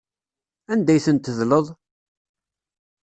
[0.71, 1.65] Anda ay tent-tedleḍ?